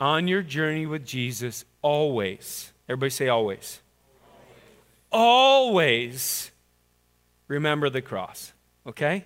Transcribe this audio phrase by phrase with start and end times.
[0.00, 3.80] on your journey with Jesus, always, everybody say always,
[5.10, 6.50] always
[7.48, 8.52] remember the cross,
[8.86, 9.24] okay?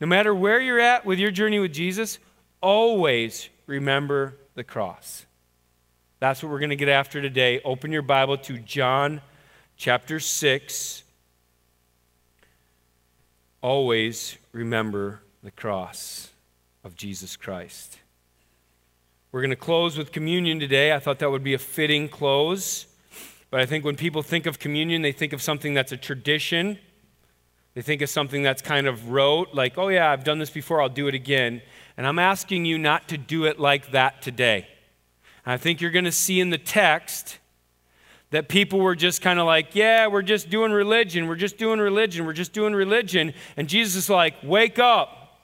[0.00, 2.18] No matter where you're at with your journey with Jesus,
[2.60, 5.26] always remember the cross.
[6.20, 7.60] That's what we're going to get after today.
[7.64, 9.20] Open your Bible to John
[9.76, 11.02] chapter 6.
[13.60, 16.30] Always remember the cross
[16.84, 17.98] of Jesus Christ.
[19.32, 20.92] We're going to close with communion today.
[20.92, 22.86] I thought that would be a fitting close.
[23.50, 26.78] But I think when people think of communion, they think of something that's a tradition.
[27.72, 30.82] They think of something that's kind of rote, like, oh, yeah, I've done this before,
[30.82, 31.62] I'll do it again.
[31.96, 34.66] And I'm asking you not to do it like that today.
[35.46, 37.38] And I think you're going to see in the text
[38.30, 41.80] that people were just kind of like, yeah, we're just doing religion, we're just doing
[41.80, 43.32] religion, we're just doing religion.
[43.56, 45.38] And Jesus is like, wake up.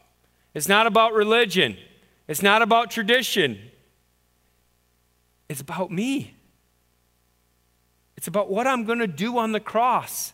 [0.52, 1.78] It's not about religion,
[2.26, 3.58] it's not about tradition,
[5.48, 6.34] it's about me.
[8.16, 10.32] It's about what I'm going to do on the cross.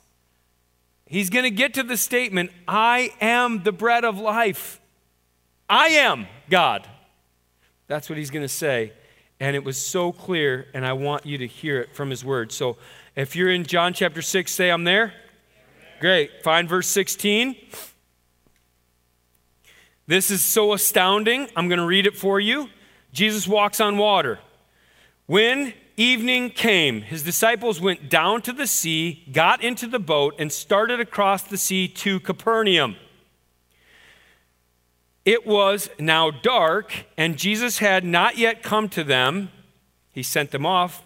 [1.06, 4.80] He's going to get to the statement, I am the bread of life.
[5.68, 6.88] I am God.
[7.86, 8.92] That's what he's going to say.
[9.40, 12.52] And it was so clear, and I want you to hear it from his word.
[12.52, 12.76] So
[13.16, 15.12] if you're in John chapter 6, say, I'm there.
[16.00, 16.42] Great.
[16.42, 17.56] Find verse 16.
[20.06, 21.48] This is so astounding.
[21.56, 22.68] I'm going to read it for you.
[23.12, 24.38] Jesus walks on water.
[25.26, 30.52] When evening came, his disciples went down to the sea, got into the boat, and
[30.52, 32.96] started across the sea to Capernaum.
[35.24, 39.50] It was now dark, and Jesus had not yet come to them.
[40.12, 41.02] He sent them off.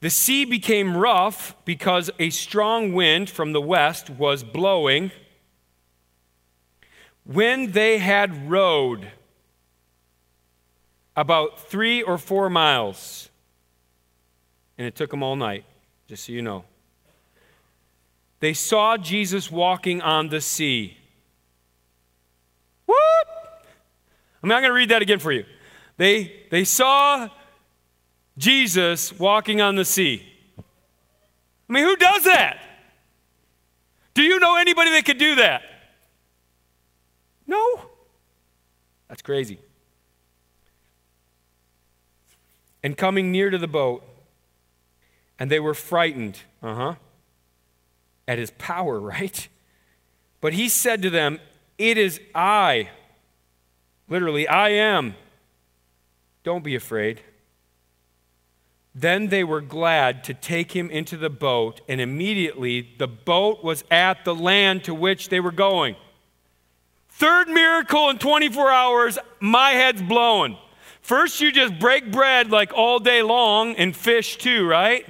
[0.00, 5.10] The sea became rough because a strong wind from the west was blowing.
[7.24, 9.12] When they had rowed
[11.20, 13.28] about three or four miles,
[14.78, 15.66] and it took them all night,
[16.08, 16.64] just so you know,
[18.40, 20.96] they saw Jesus walking on the sea.
[22.86, 22.96] Whoop!
[24.42, 25.44] I'm not going to read that again for you.
[25.98, 27.28] They, they saw
[28.38, 30.26] Jesus walking on the sea.
[31.68, 32.60] I mean, who does that?
[34.14, 35.60] Do you know anybody that could do that?
[37.46, 37.82] No.
[39.06, 39.58] That's crazy.
[42.82, 44.02] And coming near to the boat,
[45.38, 46.94] and they were frightened, uh huh,
[48.26, 49.48] at his power, right?
[50.40, 51.38] But he said to them,
[51.78, 52.88] It is I
[54.10, 55.14] Literally, I am.
[56.42, 57.22] Don't be afraid.
[58.92, 63.84] Then they were glad to take him into the boat, and immediately the boat was
[63.88, 65.94] at the land to which they were going.
[67.08, 70.58] Third miracle in 24 hours, my head's blowing.
[71.10, 75.04] First, you just break bread like all day long and fish too, right?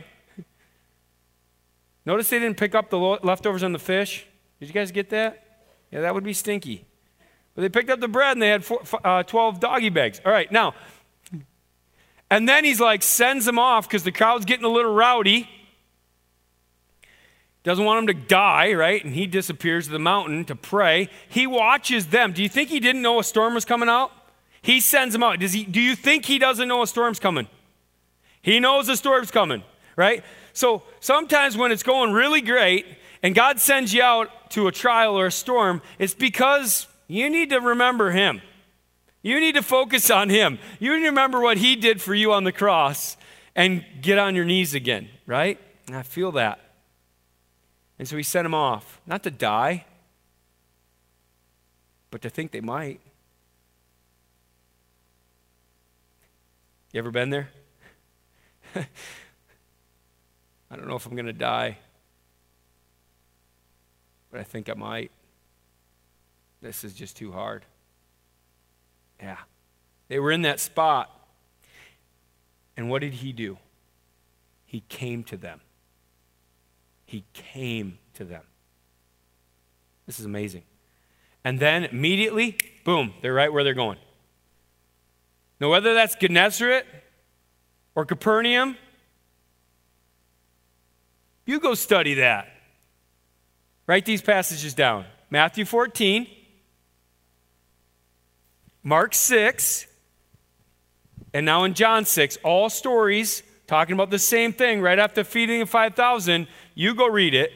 [2.06, 4.26] Notice they didn't pick up the leftovers on the fish.
[4.58, 5.66] Did you guys get that?
[5.90, 6.86] Yeah, that would be stinky.
[7.54, 10.22] But they picked up the bread and they had four, uh, 12 doggy bags.
[10.24, 10.72] All right, now,
[12.30, 15.50] and then he's like, sends them off because the crowd's getting a little rowdy.
[17.62, 19.04] Doesn't want them to die, right?
[19.04, 21.10] And he disappears to the mountain to pray.
[21.28, 22.32] He watches them.
[22.32, 24.12] Do you think he didn't know a storm was coming out?
[24.62, 25.38] He sends them out.
[25.38, 27.48] Does he, do you think he doesn't know a storm's coming?
[28.42, 29.62] He knows a storm's coming,
[29.96, 30.24] right?
[30.52, 32.86] So sometimes when it's going really great
[33.22, 37.50] and God sends you out to a trial or a storm, it's because you need
[37.50, 38.40] to remember him.
[39.22, 40.58] You need to focus on him.
[40.78, 43.16] You need to remember what he did for you on the cross
[43.54, 45.58] and get on your knees again, right?
[45.86, 46.60] And I feel that.
[47.98, 49.84] And so he sent them off, not to die,
[52.10, 53.00] but to think they might.
[56.92, 57.48] You ever been there?
[58.74, 58.86] I
[60.76, 61.78] don't know if I'm going to die,
[64.30, 65.10] but I think I might.
[66.60, 67.64] This is just too hard.
[69.20, 69.36] Yeah.
[70.08, 71.16] They were in that spot.
[72.76, 73.58] And what did he do?
[74.64, 75.60] He came to them.
[77.04, 78.42] He came to them.
[80.06, 80.62] This is amazing.
[81.44, 83.98] And then immediately, boom, they're right where they're going.
[85.60, 86.86] Now, whether that's Gennesaret
[87.94, 88.76] or Capernaum,
[91.44, 92.48] you go study that.
[93.86, 96.26] Write these passages down Matthew 14,
[98.82, 99.86] Mark 6,
[101.34, 105.60] and now in John 6, all stories talking about the same thing right after feeding
[105.60, 106.48] the 5,000.
[106.74, 107.52] You go read it.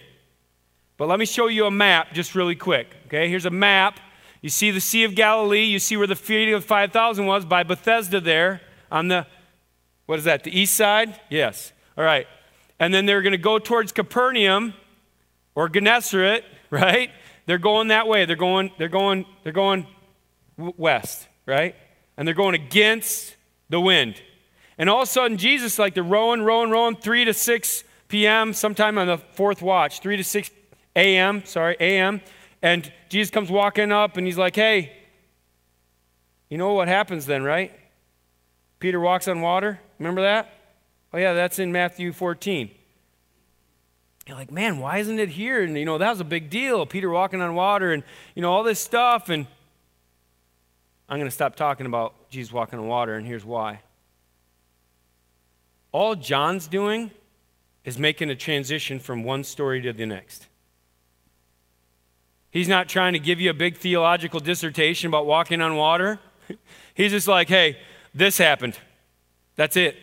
[0.96, 2.94] But let me show you a map just really quick.
[3.06, 3.98] Okay, here's a map.
[4.44, 7.62] You see the Sea of Galilee, you see where the feeding of 5,000 was by
[7.62, 8.60] Bethesda there
[8.92, 9.26] on the,
[10.04, 11.18] what is that, the east side?
[11.30, 11.72] Yes.
[11.96, 12.26] All right.
[12.78, 14.74] And then they're going to go towards Capernaum
[15.54, 17.10] or Gennesaret, right?
[17.46, 18.26] They're going that way.
[18.26, 19.86] They're going, they're going, they're going
[20.58, 21.74] west, right?
[22.18, 23.36] And they're going against
[23.70, 24.20] the wind.
[24.76, 28.52] And all of a sudden, Jesus, like they're rowing, rowing, rowing, 3 to 6 p.m.,
[28.52, 30.50] sometime on the fourth watch, 3 to 6
[30.96, 32.20] a.m., sorry, a.m.
[32.64, 34.90] And Jesus comes walking up and he's like, hey,
[36.48, 37.70] you know what happens then, right?
[38.78, 39.78] Peter walks on water.
[39.98, 40.50] Remember that?
[41.12, 42.70] Oh, yeah, that's in Matthew 14.
[44.26, 45.62] You're like, man, why isn't it here?
[45.62, 46.86] And, you know, that was a big deal.
[46.86, 48.02] Peter walking on water and,
[48.34, 49.28] you know, all this stuff.
[49.28, 49.46] And
[51.06, 53.80] I'm going to stop talking about Jesus walking on water, and here's why.
[55.92, 57.10] All John's doing
[57.84, 60.46] is making a transition from one story to the next.
[62.54, 66.20] He's not trying to give you a big theological dissertation about walking on water.
[66.94, 67.76] He's just like, hey,
[68.14, 68.78] this happened.
[69.56, 69.96] That's it.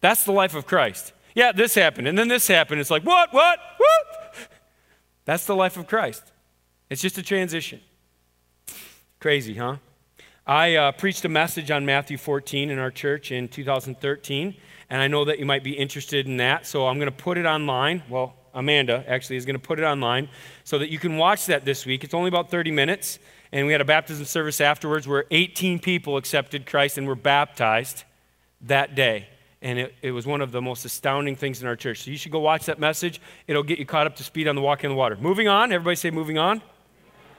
[0.00, 1.12] That's the life of Christ.
[1.36, 2.80] Yeah, this happened, and then this happened.
[2.80, 4.36] It's like, what, what, what?
[5.24, 6.24] That's the life of Christ.
[6.90, 7.80] It's just a transition.
[9.20, 9.76] Crazy, huh?
[10.44, 14.56] I uh, preached a message on Matthew 14 in our church in 2013,
[14.90, 17.38] and I know that you might be interested in that, so I'm going to put
[17.38, 18.02] it online.
[18.08, 20.28] Well, Amanda actually is going to put it online
[20.64, 22.02] so that you can watch that this week.
[22.02, 23.20] It's only about 30 minutes,
[23.52, 28.02] and we had a baptism service afterwards where 18 people accepted Christ and were baptized
[28.62, 29.28] that day.
[29.62, 32.02] And it, it was one of the most astounding things in our church.
[32.02, 33.20] So you should go watch that message.
[33.46, 35.16] It'll get you caught up to speed on the walking in the water.
[35.16, 35.72] Moving on.
[35.72, 36.60] Everybody say moving on.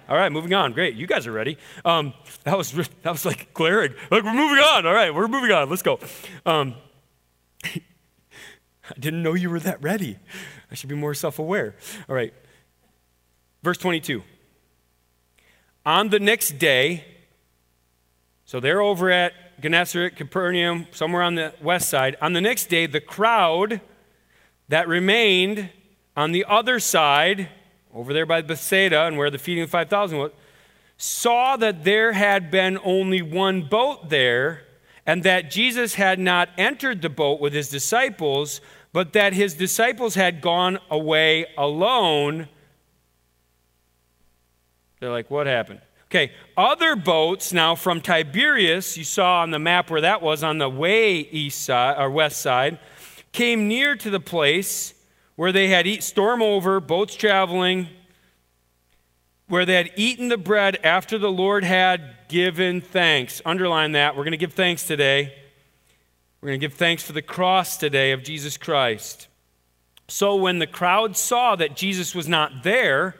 [0.08, 0.72] All right, moving on.
[0.72, 0.96] Great.
[0.96, 1.58] You guys are ready.
[1.86, 2.14] Um,
[2.44, 3.94] that, was, that was like glaring.
[4.10, 4.86] Like, we're moving on.
[4.86, 5.70] All right, we're moving on.
[5.70, 6.00] Let's go.
[6.46, 6.76] Um,
[8.96, 10.18] I didn't know you were that ready.
[10.72, 11.76] I should be more self aware.
[12.08, 12.34] All right.
[13.64, 14.24] Verse 22.
[15.86, 17.06] On the next day,
[18.46, 22.16] so they're over at Gennesaret, Capernaum, somewhere on the west side.
[22.22, 23.82] On the next day, the crowd
[24.70, 25.70] that remained
[26.16, 27.50] on the other side,
[27.94, 30.32] over there by Bethsaida and where the feeding of 5,000 was,
[30.98, 34.64] saw that there had been only one boat there
[35.06, 40.16] and that Jesus had not entered the boat with his disciples, but that his disciples
[40.16, 42.48] had gone away alone.
[45.00, 45.82] They're like, What happened?
[46.06, 50.58] Okay, other boats now from Tiberias, you saw on the map where that was on
[50.58, 52.80] the way east side or west side,
[53.32, 54.96] came near to the place
[55.36, 57.88] where they had storm over, boats traveling,
[59.48, 63.40] where they had eaten the bread after the Lord had given thanks.
[63.46, 64.16] Underline that.
[64.16, 65.34] We're going to give thanks today.
[66.42, 69.28] We're going to give thanks for the cross today of Jesus Christ.
[70.08, 73.16] So when the crowd saw that Jesus was not there,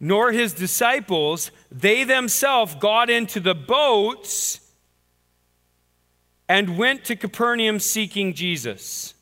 [0.00, 4.60] nor his disciples, they themselves got into the boats
[6.48, 9.14] and went to Capernaum seeking Jesus.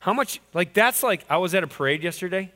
[0.00, 2.52] How much, like, that's like, I was at a parade yesterday,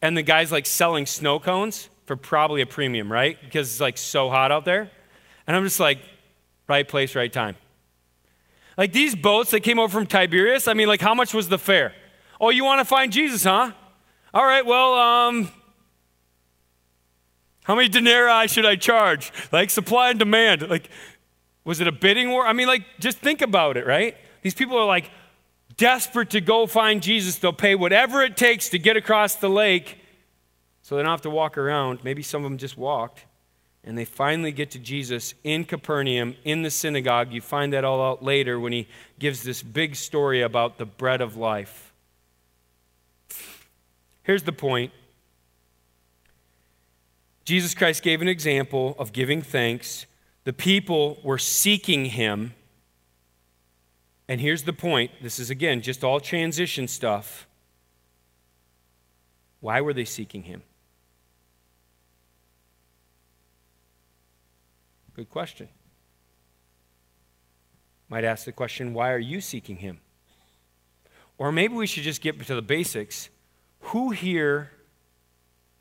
[0.00, 3.36] and the guy's like selling snow cones for probably a premium, right?
[3.42, 4.90] Because it's like so hot out there.
[5.46, 5.98] And I'm just like,
[6.68, 7.56] right place, right time.
[8.76, 11.58] Like these boats that came over from Tiberias, I mean, like, how much was the
[11.58, 11.92] fare?
[12.40, 13.72] Oh, you want to find Jesus, huh?
[14.32, 15.48] All right, well, um,
[17.64, 19.32] how many denarii should I charge?
[19.52, 20.68] Like supply and demand.
[20.68, 20.90] Like,
[21.64, 22.46] was it a bidding war?
[22.46, 24.16] I mean, like, just think about it, right?
[24.42, 25.10] These people are like
[25.76, 27.38] desperate to go find Jesus.
[27.38, 29.98] They'll pay whatever it takes to get across the lake
[30.82, 32.04] so they don't have to walk around.
[32.04, 33.24] Maybe some of them just walked.
[33.86, 37.32] And they finally get to Jesus in Capernaum, in the synagogue.
[37.32, 38.88] You find that all out later when he
[39.18, 41.92] gives this big story about the bread of life.
[44.22, 44.90] Here's the point
[47.44, 50.06] Jesus Christ gave an example of giving thanks.
[50.44, 52.54] The people were seeking him.
[54.26, 57.46] And here's the point this is, again, just all transition stuff.
[59.60, 60.62] Why were they seeking him?
[65.14, 65.68] Good question.
[68.08, 70.00] Might ask the question why are you seeking him?
[71.38, 73.28] Or maybe we should just get to the basics.
[73.80, 74.70] Who here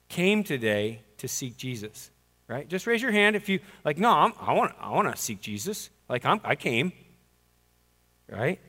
[0.09, 2.11] came today to seek Jesus,
[2.47, 2.67] right?
[2.67, 3.97] Just raise your hand if you like.
[3.97, 5.89] No, I'm, i want I want to seek Jesus.
[6.09, 6.91] Like I'm, I came,
[8.29, 8.59] right?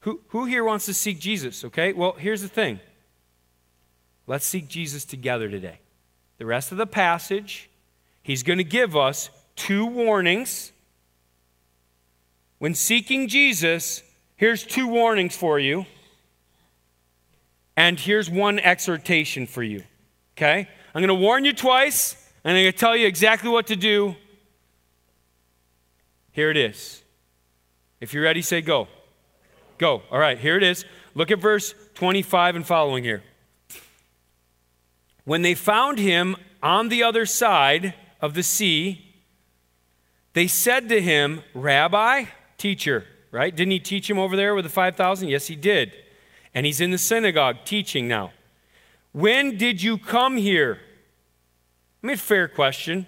[0.00, 1.64] Who who here wants to seek Jesus?
[1.64, 1.92] Okay.
[1.92, 2.80] Well, here's the thing.
[4.26, 5.80] Let's seek Jesus together today.
[6.38, 7.70] The rest of the passage,
[8.22, 10.72] he's going to give us two warnings.
[12.58, 14.02] When seeking Jesus,
[14.36, 15.86] here's two warnings for you.
[17.76, 19.82] And here's one exhortation for you.
[20.36, 20.68] Okay?
[20.94, 23.76] I'm going to warn you twice, and I'm going to tell you exactly what to
[23.76, 24.16] do.
[26.32, 27.02] Here it is.
[28.00, 28.88] If you're ready, say go.
[29.78, 30.02] Go.
[30.10, 30.84] All right, here it is.
[31.14, 33.22] Look at verse 25 and following here.
[35.24, 39.05] When they found him on the other side of the sea,
[40.36, 42.26] they said to him, Rabbi,
[42.58, 43.56] teacher, right?
[43.56, 45.28] Didn't he teach him over there with the 5,000?
[45.28, 45.94] Yes, he did.
[46.54, 48.32] And he's in the synagogue teaching now.
[49.12, 50.78] When did you come here?
[52.02, 53.06] I mean, fair question.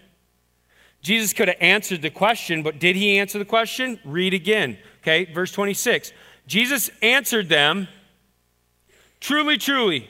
[1.02, 4.00] Jesus could have answered the question, but did he answer the question?
[4.06, 4.78] Read again.
[5.02, 6.12] Okay, verse 26.
[6.46, 7.88] Jesus answered them,
[9.20, 10.08] Truly, truly,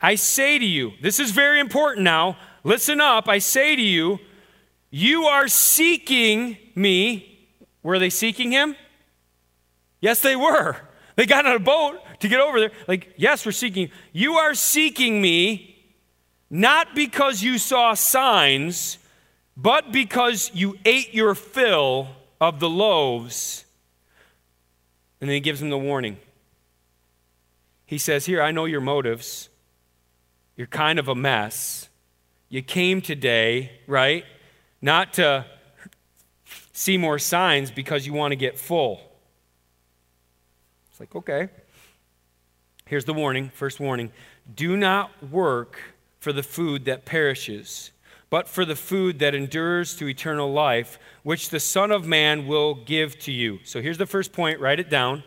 [0.00, 2.36] I say to you, this is very important now.
[2.62, 3.26] Listen up.
[3.26, 4.20] I say to you,
[4.92, 7.48] you are seeking me.
[7.82, 8.76] Were they seeking him?
[10.00, 10.76] Yes, they were.
[11.16, 12.72] They got on a boat to get over there.
[12.86, 13.90] Like, yes, we're seeking.
[14.12, 15.72] You You are seeking me
[16.50, 18.98] not because you saw signs,
[19.56, 22.08] but because you ate your fill
[22.38, 23.64] of the loaves.
[25.20, 26.18] And then he gives them the warning.
[27.86, 29.48] He says, Here, I know your motives.
[30.54, 31.88] You're kind of a mess.
[32.50, 34.26] You came today, right?
[34.82, 35.46] Not to
[36.72, 39.00] see more signs because you want to get full.
[40.90, 41.48] It's like, okay.
[42.86, 44.10] Here's the warning first warning
[44.54, 45.78] do not work
[46.18, 47.92] for the food that perishes,
[48.28, 52.74] but for the food that endures to eternal life, which the Son of Man will
[52.74, 53.60] give to you.
[53.64, 55.22] So here's the first point write it down.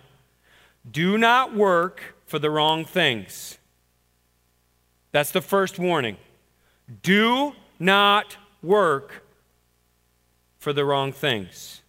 [0.90, 3.58] Do not work for the wrong things.
[5.12, 6.18] That's the first warning.
[7.02, 9.25] Do not work
[10.66, 11.84] for the wrong things.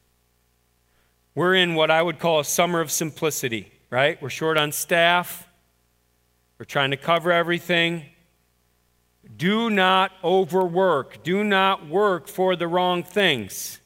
[1.34, 4.20] We're in what I would call a summer of simplicity, right?
[4.20, 5.48] We're short on staff,
[6.58, 8.04] we're trying to cover everything.
[9.34, 13.80] Do not overwork, do not work for the wrong things.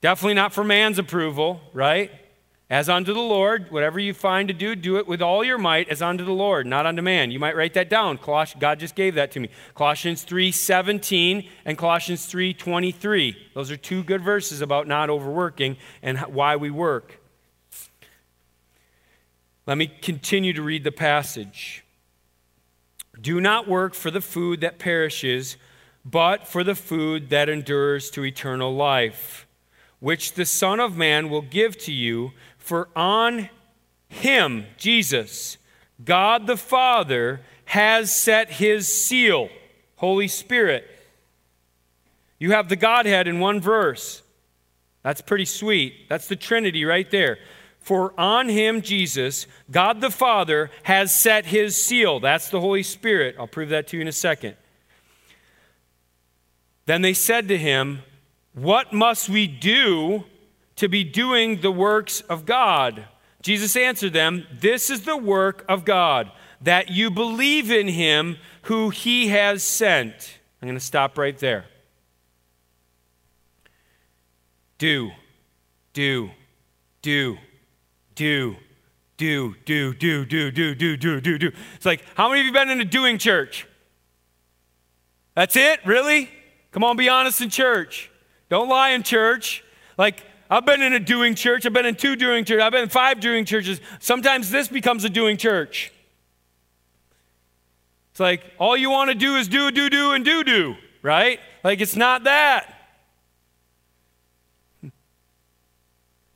[0.00, 2.10] Definitely not for man's approval, right?
[2.70, 5.88] As unto the Lord, whatever you find to do, do it with all your might
[5.88, 7.30] as unto the Lord, not unto man.
[7.30, 8.18] You might write that down.
[8.22, 9.48] God just gave that to me.
[9.74, 13.34] Colossians 3:17 and Colossians 3:23.
[13.54, 17.20] Those are two good verses about not overworking and why we work.
[19.66, 21.84] Let me continue to read the passage.
[23.18, 25.56] Do not work for the food that perishes,
[26.04, 29.46] but for the food that endures to eternal life,
[30.00, 32.32] which the Son of Man will give to you
[32.68, 33.48] for on
[34.10, 35.56] him, Jesus,
[36.04, 39.48] God the Father has set his seal,
[39.96, 40.86] Holy Spirit.
[42.38, 44.22] You have the Godhead in one verse.
[45.02, 46.10] That's pretty sweet.
[46.10, 47.38] That's the Trinity right there.
[47.78, 52.20] For on him, Jesus, God the Father has set his seal.
[52.20, 53.36] That's the Holy Spirit.
[53.38, 54.56] I'll prove that to you in a second.
[56.84, 58.02] Then they said to him,
[58.52, 60.24] What must we do
[60.78, 63.06] to be doing the works of God.
[63.42, 66.30] Jesus answered them, This is the work of God,
[66.60, 70.38] that you believe in him who he has sent.
[70.60, 71.66] I'm going to stop right there.
[74.78, 75.10] Do,
[75.92, 76.30] do,
[77.02, 77.38] do,
[78.14, 78.56] do,
[79.16, 81.52] do, do, do, do, do, do, do, do, do.
[81.74, 83.66] It's like, how many of you been in a doing church?
[85.34, 85.80] That's it?
[85.84, 86.30] Really?
[86.70, 88.10] Come on, be honest in church.
[88.48, 89.64] Don't lie in church.
[89.96, 91.66] Like, I've been in a doing church.
[91.66, 92.62] I've been in two doing churches.
[92.62, 93.80] I've been in five doing churches.
[94.00, 95.92] Sometimes this becomes a doing church.
[98.12, 101.38] It's like all you want to do is do, do, do, and do, do, right?
[101.62, 102.74] Like it's not that.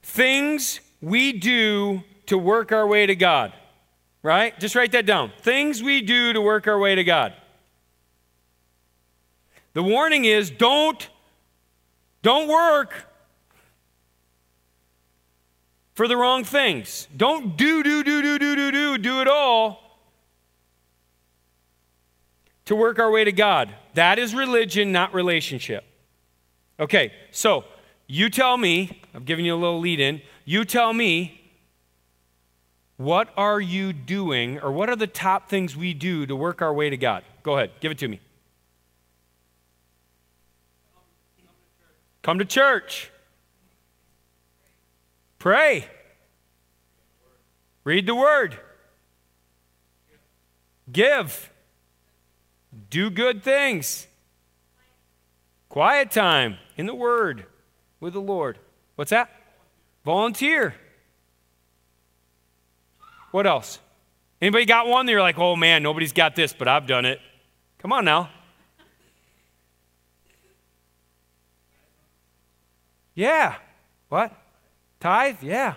[0.02, 3.52] Things we do to work our way to God,
[4.22, 4.58] right?
[4.60, 5.32] Just write that down.
[5.40, 7.32] Things we do to work our way to God.
[9.72, 11.08] The warning is don't
[12.20, 13.08] don't work
[15.94, 17.06] for the wrong things.
[17.16, 19.82] Don't do, do, do, do, do, do, do, do it all
[22.64, 23.74] to work our way to God.
[23.94, 25.84] That is religion, not relationship.
[26.80, 27.64] Okay, so
[28.06, 31.38] you tell me, I've given you a little lead in, you tell me,
[32.96, 36.72] what are you doing, or what are the top things we do to work our
[36.72, 37.24] way to God?
[37.42, 38.20] Go ahead, give it to me.
[42.22, 43.11] Come to church.
[45.42, 45.88] Pray.
[47.82, 48.56] Read the word.
[50.92, 51.50] Give.
[52.90, 54.06] Do good things.
[55.68, 57.46] Quiet time in the word
[57.98, 58.56] with the Lord.
[58.94, 59.32] What's that?
[60.04, 60.76] Volunteer.
[63.32, 63.80] What else?
[64.40, 65.08] Anybody got one?
[65.08, 67.18] You're like, oh man, nobody's got this, but I've done it.
[67.78, 68.30] Come on now.
[73.16, 73.56] Yeah.
[74.08, 74.41] What?
[75.02, 75.42] Tithe?
[75.42, 75.74] Yeah.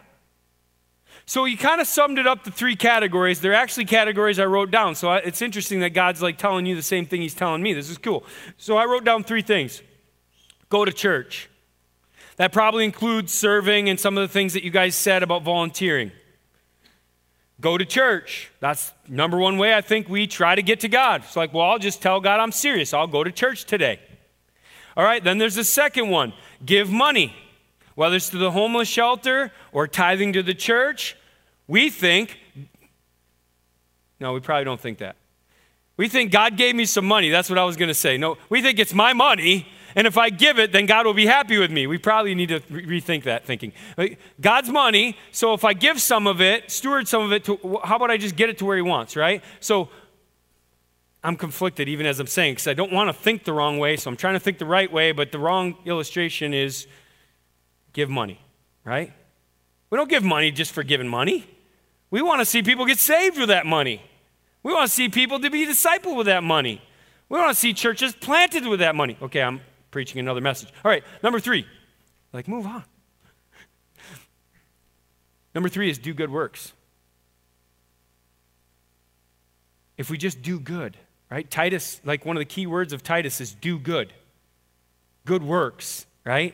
[1.25, 3.41] So he kind of summed it up to three categories.
[3.41, 4.93] They're actually categories I wrote down.
[4.93, 7.73] So it's interesting that God's like telling you the same thing He's telling me.
[7.73, 8.23] This is cool.
[8.57, 9.81] So I wrote down three things
[10.69, 11.49] go to church.
[12.37, 16.11] That probably includes serving and some of the things that you guys said about volunteering.
[17.59, 18.51] Go to church.
[18.59, 21.23] That's number one way I think we try to get to God.
[21.23, 22.93] It's like, well, I'll just tell God I'm serious.
[22.93, 23.99] I'll go to church today.
[24.95, 27.33] All right, then there's the second one give money
[27.95, 31.17] whether it's to the homeless shelter or tithing to the church,
[31.67, 32.37] we think,
[34.19, 35.15] no, we probably don't think that.
[35.97, 37.29] We think God gave me some money.
[37.29, 38.17] That's what I was going to say.
[38.17, 41.25] No, we think it's my money, and if I give it, then God will be
[41.25, 41.87] happy with me.
[41.87, 43.71] We probably need to re- rethink that thinking.
[44.41, 47.95] God's money, so if I give some of it, steward some of it, to, how
[47.95, 49.41] about I just get it to where He wants, right?
[49.61, 49.87] So
[51.23, 53.95] I'm conflicted even as I'm saying, because I don't want to think the wrong way,
[53.95, 56.87] so I'm trying to think the right way, but the wrong illustration is
[57.95, 58.39] give money,
[58.83, 59.11] right?
[59.89, 61.47] We don't give money just for giving money.
[62.11, 64.01] We want to see people get saved with that money.
[64.61, 66.81] We want to see people to be discipled with that money.
[67.29, 69.17] We want to see churches planted with that money.
[69.21, 69.61] Okay, I'm
[69.91, 70.69] preaching another message.
[70.83, 71.65] All right, number three.
[72.33, 72.83] Like, move on.
[75.55, 76.73] Number three is do good works.
[79.97, 80.97] If we just do good,
[81.31, 81.49] right?
[81.49, 84.11] Titus, like one of the key words of Titus is do good.
[85.23, 86.53] Good works, right?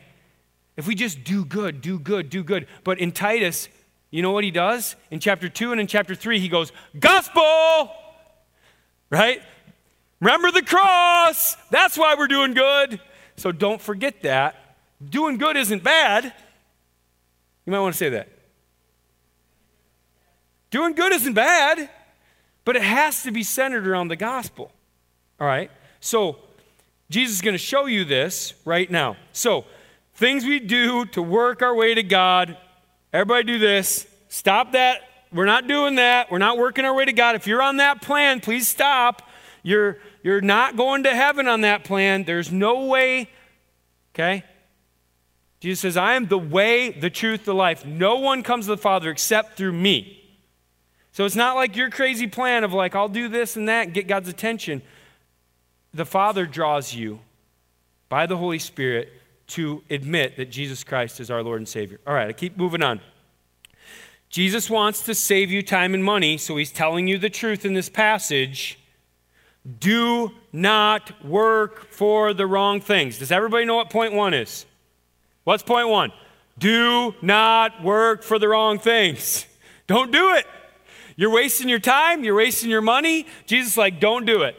[0.77, 2.67] If we just do good, do good, do good.
[2.83, 3.69] But in Titus,
[4.09, 4.95] you know what he does?
[5.09, 7.91] In chapter 2 and in chapter 3, he goes, Gospel!
[9.09, 9.41] Right?
[10.19, 11.55] Remember the cross.
[11.69, 13.01] That's why we're doing good.
[13.35, 14.75] So don't forget that.
[15.03, 16.33] Doing good isn't bad.
[17.65, 18.29] You might want to say that.
[20.69, 21.89] Doing good isn't bad,
[22.63, 24.71] but it has to be centered around the gospel.
[25.39, 25.69] All right?
[25.99, 26.37] So
[27.09, 29.17] Jesus is going to show you this right now.
[29.33, 29.65] So
[30.13, 32.57] things we do to work our way to God.
[33.13, 34.07] Everybody do this.
[34.29, 35.01] Stop that.
[35.33, 36.31] We're not doing that.
[36.31, 37.35] We're not working our way to God.
[37.35, 39.21] If you're on that plan, please stop.
[39.63, 42.23] You're, you're not going to heaven on that plan.
[42.23, 43.29] There's no way,
[44.13, 44.43] okay?
[45.59, 47.85] Jesus says, I am the way, the truth, the life.
[47.85, 50.17] No one comes to the Father except through me.
[51.11, 53.93] So it's not like your crazy plan of like, I'll do this and that and
[53.93, 54.81] get God's attention.
[55.93, 57.19] The Father draws you
[58.09, 59.11] by the Holy Spirit
[59.51, 61.99] to admit that Jesus Christ is our Lord and Savior.
[62.05, 63.01] All right, I keep moving on.
[64.29, 67.73] Jesus wants to save you time and money, so he's telling you the truth in
[67.73, 68.79] this passage.
[69.79, 73.19] Do not work for the wrong things.
[73.19, 74.65] Does everybody know what point one is?
[75.43, 76.11] What's point one?
[76.57, 79.45] Do not work for the wrong things.
[79.87, 80.45] Don't do it.
[81.17, 83.27] You're wasting your time, you're wasting your money.
[83.45, 84.55] Jesus like, don't do it.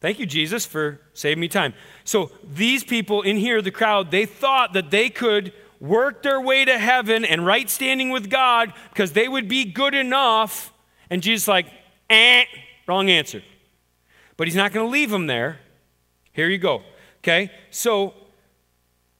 [0.00, 1.74] Thank you, Jesus, for saving me time.
[2.04, 6.64] So these people in here, the crowd, they thought that they could work their way
[6.64, 10.72] to heaven and right standing with God because they would be good enough.
[11.10, 11.66] And Jesus like,
[12.08, 12.44] eh,
[12.86, 13.42] wrong answer.
[14.36, 15.60] But he's not going to leave them there.
[16.32, 16.82] Here you go.
[17.18, 17.50] Okay?
[17.70, 18.14] So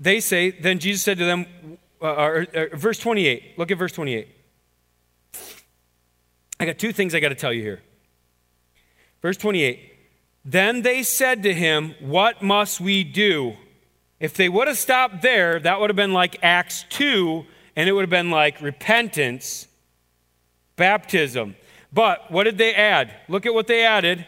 [0.00, 1.46] they say, then Jesus said to them,
[2.00, 3.58] uh, uh, uh, verse 28.
[3.58, 4.28] Look at verse 28.
[6.58, 7.82] I got two things I got to tell you here.
[9.20, 9.91] Verse 28.
[10.44, 13.56] Then they said to him, What must we do?
[14.18, 17.44] If they would have stopped there, that would have been like Acts 2,
[17.76, 19.66] and it would have been like repentance,
[20.76, 21.56] baptism.
[21.92, 23.12] But what did they add?
[23.28, 24.24] Look at what they added.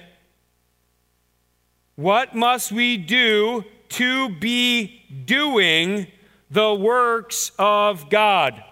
[1.97, 6.09] What must we do to be doing
[6.51, 8.63] the works of God?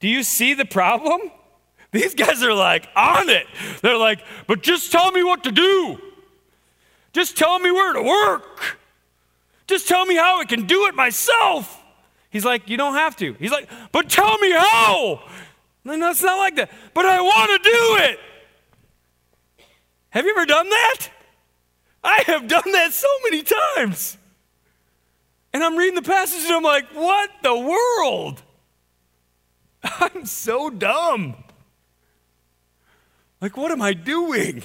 [0.00, 1.20] Do you see the problem?
[1.92, 3.46] These guys are like on it.
[3.82, 5.98] They're like, but just tell me what to do.
[7.14, 8.78] Just tell me where to work.
[9.66, 11.80] Just tell me how I can do it myself.
[12.28, 13.32] He's like, You don't have to.
[13.34, 15.22] He's like, But tell me how.
[15.84, 16.70] No, it's not like that.
[16.92, 18.20] But I want to do it.
[20.10, 21.08] Have you ever done that?
[22.02, 24.18] I have done that so many times.
[25.52, 28.42] And I'm reading the passage and I'm like, What the world?
[29.84, 31.36] I'm so dumb.
[33.40, 34.62] Like, what am I doing?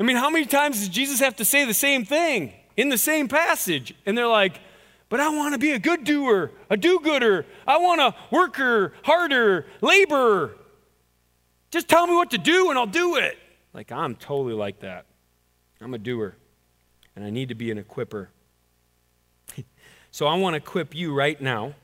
[0.00, 2.98] I mean, how many times does Jesus have to say the same thing in the
[2.98, 3.94] same passage?
[4.06, 4.60] And they're like,
[5.08, 7.44] but I want to be a good doer, a do gooder.
[7.66, 10.56] I want to worker, harder, laborer.
[11.70, 13.38] Just tell me what to do and I'll do it.
[13.74, 15.06] Like, I'm totally like that.
[15.80, 16.36] I'm a doer,
[17.16, 18.28] and I need to be an equiper.
[20.10, 21.74] so I want to equip you right now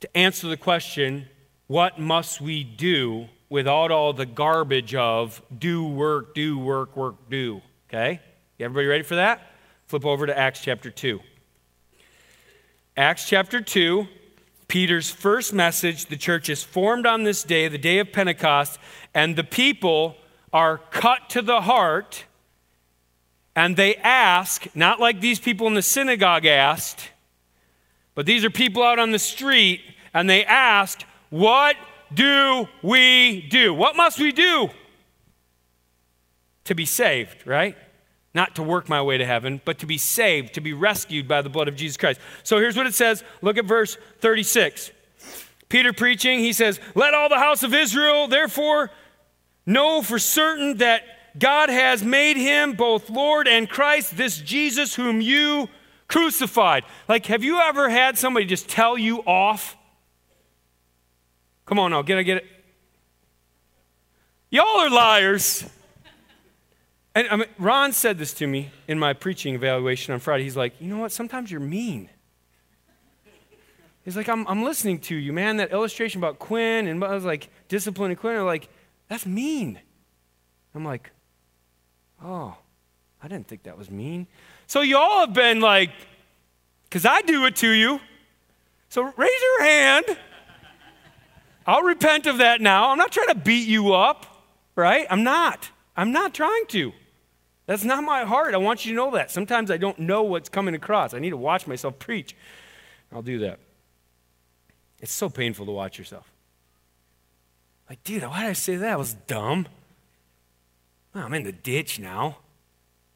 [0.00, 1.28] to answer the question
[1.66, 7.60] what must we do without all the garbage of do work, do work, work, do.
[7.88, 8.20] Okay?
[8.58, 9.42] Everybody ready for that?
[9.86, 11.20] Flip over to Acts chapter 2.
[12.96, 14.06] Acts chapter 2,
[14.68, 16.06] Peter's first message.
[16.06, 18.78] The church is formed on this day, the day of Pentecost,
[19.14, 20.16] and the people
[20.52, 22.24] are cut to the heart
[23.56, 27.10] and they ask, not like these people in the synagogue asked,
[28.14, 29.80] but these are people out on the street,
[30.14, 31.76] and they ask, What
[32.12, 33.72] do we do?
[33.72, 34.70] What must we do
[36.64, 37.76] to be saved, right?
[38.34, 41.42] Not to work my way to heaven, but to be saved, to be rescued by
[41.42, 42.20] the blood of Jesus Christ.
[42.42, 43.24] So here's what it says.
[43.42, 44.92] Look at verse 36.
[45.68, 48.90] Peter preaching, he says, Let all the house of Israel therefore
[49.66, 51.02] know for certain that
[51.38, 55.68] God has made him both Lord and Christ, this Jesus whom you
[56.08, 56.84] crucified.
[57.08, 59.76] Like, have you ever had somebody just tell you off?
[61.70, 62.46] Come on now, get I get it?
[64.50, 65.64] Y'all are liars.
[67.14, 70.42] And I mean, Ron said this to me in my preaching evaluation on Friday.
[70.42, 71.12] He's like, you know what?
[71.12, 72.10] Sometimes you're mean.
[74.04, 75.58] He's like, I'm, I'm listening to you, man.
[75.58, 78.34] That illustration about Quinn and I was like, disciplining Quinn.
[78.34, 78.68] I'm like,
[79.06, 79.78] that's mean.
[80.74, 81.12] I'm like,
[82.20, 82.56] Oh,
[83.22, 84.26] I didn't think that was mean.
[84.66, 85.92] So you all have been like,
[86.88, 88.00] because I do it to you.
[88.88, 90.16] So raise your hand.
[91.66, 92.90] I'll repent of that now.
[92.90, 94.26] I'm not trying to beat you up,
[94.74, 95.06] right?
[95.10, 95.70] I'm not.
[95.96, 96.92] I'm not trying to.
[97.66, 98.54] That's not my heart.
[98.54, 99.30] I want you to know that.
[99.30, 101.14] Sometimes I don't know what's coming across.
[101.14, 102.34] I need to watch myself preach.
[103.12, 103.60] I'll do that.
[105.00, 106.30] It's so painful to watch yourself.
[107.88, 108.86] Like, dude, why did I say that?
[108.86, 109.66] That was dumb.
[111.14, 112.38] I'm in the ditch now.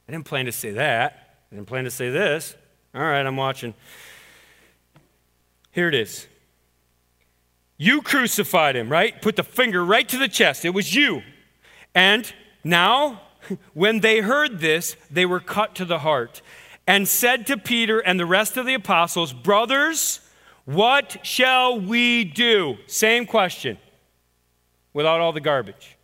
[0.08, 1.38] I didn't plan to say that.
[1.50, 2.56] I didn't plan to say this.
[2.94, 3.74] All right, I'm watching.
[5.70, 6.26] Here it is.
[7.84, 9.20] You crucified him, right?
[9.20, 10.64] Put the finger right to the chest.
[10.64, 11.20] It was you.
[11.94, 12.32] And
[12.64, 13.20] now,
[13.74, 16.40] when they heard this, they were cut to the heart
[16.86, 20.20] and said to Peter and the rest of the apostles, Brothers,
[20.64, 22.78] what shall we do?
[22.86, 23.76] Same question
[24.94, 25.98] without all the garbage.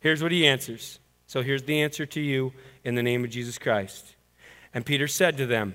[0.00, 0.98] Here's what he answers.
[1.26, 2.54] So here's the answer to you
[2.84, 4.16] in the name of Jesus Christ.
[4.72, 5.74] And Peter said to them,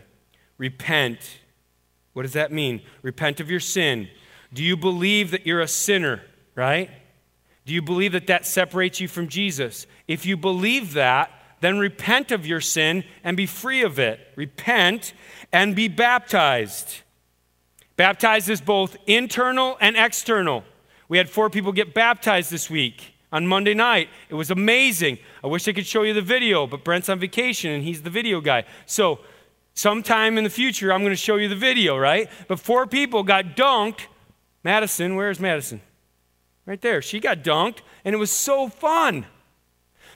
[0.57, 1.41] Repent.
[2.13, 2.81] What does that mean?
[3.03, 4.09] Repent of your sin.
[4.53, 6.21] Do you believe that you're a sinner,
[6.55, 6.89] right?
[7.65, 9.87] Do you believe that that separates you from Jesus?
[10.07, 14.19] If you believe that, then repent of your sin and be free of it.
[14.35, 15.13] Repent
[15.53, 17.01] and be baptized.
[17.95, 20.63] Baptized is both internal and external.
[21.07, 24.09] We had four people get baptized this week on Monday night.
[24.29, 25.19] It was amazing.
[25.43, 28.09] I wish I could show you the video, but Brent's on vacation and he's the
[28.09, 28.65] video guy.
[28.85, 29.19] So,
[29.75, 32.29] sometime in the future, I'm going to show you the video, right?
[32.47, 34.07] But four people got dunked.
[34.63, 35.81] Madison, where's Madison?
[36.65, 37.01] Right there.
[37.01, 39.25] She got dunked, and it was so fun.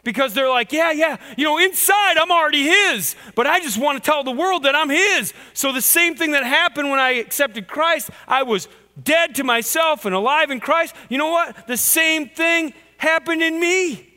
[0.04, 4.02] Because they're like, yeah, yeah, you know, inside I'm already his, but I just want
[4.02, 5.34] to tell the world that I'm his.
[5.54, 8.68] So, the same thing that happened when I accepted Christ, I was
[9.04, 10.96] dead to myself and alive in Christ.
[11.10, 11.66] You know what?
[11.66, 14.14] The same thing happened in me.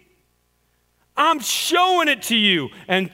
[1.17, 2.69] I'm showing it to you.
[2.87, 3.11] And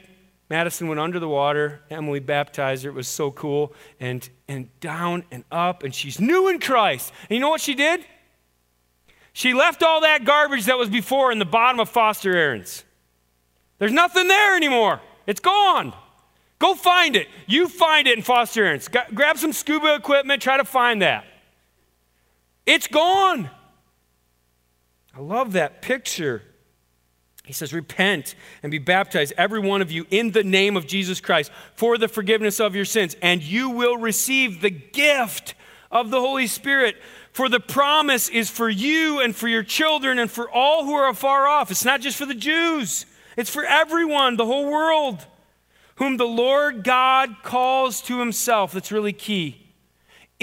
[0.51, 1.81] Madison went under the water.
[1.91, 2.91] Emily baptized her.
[2.91, 3.73] It was so cool.
[3.99, 5.83] And, and down and up.
[5.83, 7.13] And she's new in Christ.
[7.23, 8.05] And you know what she did?
[9.33, 12.85] She left all that garbage that was before in the bottom of Foster Arend's.
[13.79, 15.01] There's nothing there anymore.
[15.27, 15.93] It's gone.
[16.59, 17.27] Go find it.
[17.47, 18.89] You find it in Foster Arend's.
[18.89, 21.25] Grab some scuba equipment, try to find that.
[22.65, 23.51] It's gone.
[25.17, 26.43] I love that picture.
[27.45, 31.21] He says, Repent and be baptized, every one of you, in the name of Jesus
[31.21, 35.55] Christ for the forgiveness of your sins, and you will receive the gift
[35.91, 36.97] of the Holy Spirit.
[37.33, 41.09] For the promise is for you and for your children and for all who are
[41.09, 41.71] afar off.
[41.71, 45.27] It's not just for the Jews, it's for everyone, the whole world,
[45.97, 48.73] whom the Lord God calls to himself.
[48.73, 49.64] That's really key.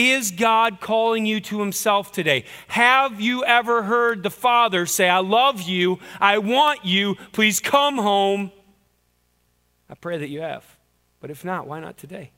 [0.02, 2.46] Is God calling you to Himself today?
[2.70, 8.00] Have you ever heard the Father say, I love you, I want you, please come
[8.00, 8.52] home?
[9.88, 10.66] I pray that you have.
[11.20, 12.32] But if not, why not today?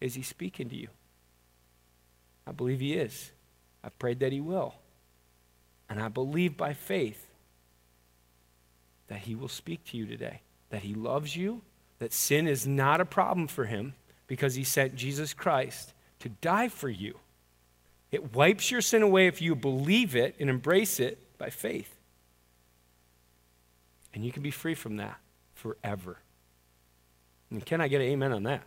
[0.00, 0.88] Is He speaking to you?
[2.46, 3.30] I believe He is.
[3.84, 4.74] I prayed that He will.
[5.90, 7.28] And I believe by faith
[9.08, 11.60] that He will speak to you today, that He loves you,
[11.98, 13.92] that sin is not a problem for Him
[14.26, 17.18] because He sent Jesus Christ to die for you.
[18.10, 21.94] It wipes your sin away if you believe it and embrace it by faith.
[24.14, 25.18] And you can be free from that
[25.54, 26.18] forever.
[27.50, 28.62] And can I get an amen on that?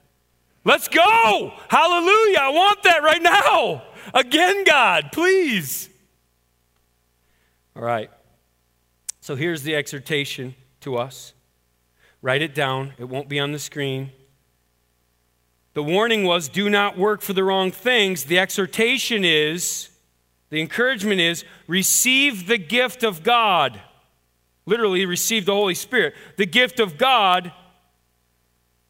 [0.63, 1.53] Let's go!
[1.69, 2.37] Hallelujah!
[2.39, 3.83] I want that right now.
[4.13, 5.89] Again, God, please.
[7.75, 8.11] All right.
[9.21, 11.33] So here's the exhortation to us.
[12.21, 14.11] Write it down, it won't be on the screen.
[15.73, 18.25] The warning was do not work for the wrong things.
[18.25, 19.89] The exhortation is,
[20.49, 23.81] the encouragement is, receive the gift of God.
[24.65, 26.13] Literally, receive the Holy Spirit.
[26.37, 27.51] The gift of God,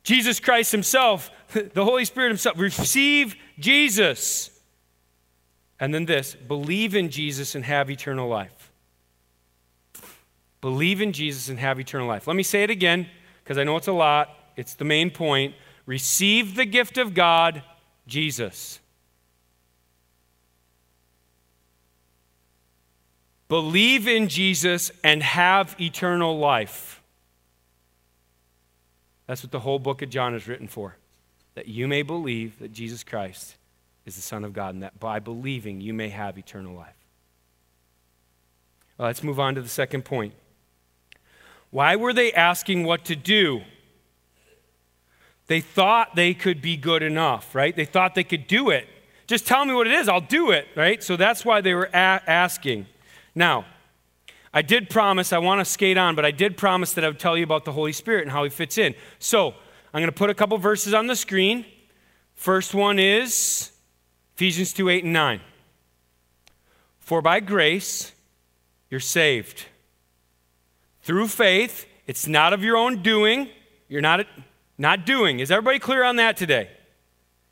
[0.03, 2.57] Jesus Christ Himself, the Holy Spirit Himself.
[2.57, 4.49] Receive Jesus.
[5.79, 8.71] And then this believe in Jesus and have eternal life.
[10.61, 12.27] Believe in Jesus and have eternal life.
[12.27, 13.07] Let me say it again
[13.43, 14.29] because I know it's a lot.
[14.55, 15.55] It's the main point.
[15.85, 17.63] Receive the gift of God,
[18.07, 18.79] Jesus.
[23.47, 27.01] Believe in Jesus and have eternal life.
[29.27, 30.95] That's what the whole book of John is written for.
[31.55, 33.55] That you may believe that Jesus Christ
[34.05, 36.95] is the Son of God, and that by believing you may have eternal life.
[38.97, 40.33] Well, let's move on to the second point.
[41.71, 43.61] Why were they asking what to do?
[45.51, 47.75] They thought they could be good enough, right?
[47.75, 48.87] They thought they could do it.
[49.27, 51.03] Just tell me what it is, I'll do it, right?
[51.03, 52.85] So that's why they were a- asking.
[53.35, 53.65] Now,
[54.53, 57.19] I did promise, I want to skate on, but I did promise that I would
[57.19, 58.95] tell you about the Holy Spirit and how he fits in.
[59.19, 59.49] So
[59.93, 61.65] I'm going to put a couple verses on the screen.
[62.33, 63.71] First one is
[64.35, 65.41] Ephesians 2 8 and 9.
[66.99, 68.13] For by grace
[68.89, 69.65] you're saved.
[71.01, 73.49] Through faith, it's not of your own doing.
[73.89, 74.25] You're not,
[74.81, 75.39] not doing.
[75.39, 76.67] Is everybody clear on that today?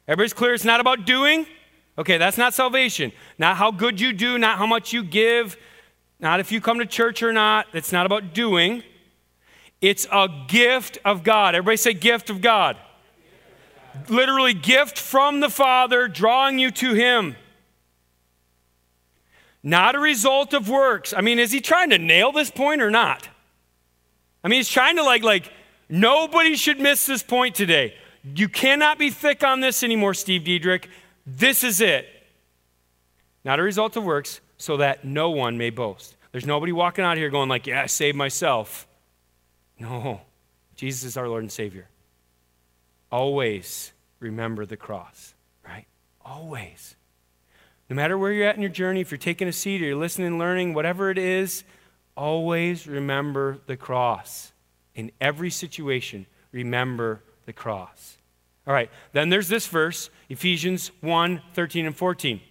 [0.07, 1.45] Everybody's clear it's not about doing?
[1.95, 3.11] Okay, that's not salvation.
[3.37, 5.55] Not how good you do, not how much you give,
[6.19, 7.67] not if you come to church or not.
[7.71, 8.81] It's not about doing.
[9.79, 11.53] It's a gift of God.
[11.53, 12.77] Everybody say, gift of God.
[14.07, 17.35] Literally, gift from the Father, drawing you to Him.
[19.61, 21.13] Not a result of works.
[21.15, 23.29] I mean, is he trying to nail this point or not?
[24.43, 25.51] I mean, he's trying to like, like,
[25.89, 27.95] nobody should miss this point today.
[28.23, 30.89] You cannot be thick on this anymore, Steve Diedrich.
[31.25, 32.07] This is it.
[33.43, 36.15] Not a result of works, so that no one may boast.
[36.31, 38.87] There's nobody walking out here going like, yeah, I saved myself.
[39.79, 40.21] No.
[40.75, 41.87] Jesus is our Lord and Savior.
[43.11, 45.33] Always remember the cross,
[45.65, 45.85] right?
[46.23, 46.95] Always.
[47.89, 49.95] No matter where you're at in your journey, if you're taking a seat or you're
[49.95, 51.63] listening, learning, whatever it is,
[52.15, 54.51] always remember the cross.
[54.99, 58.17] In every situation, remember the cross.
[58.67, 62.41] All right, then there's this verse, Ephesians 1 13 and 14,